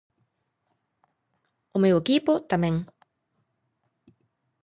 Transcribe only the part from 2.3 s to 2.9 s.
tamén.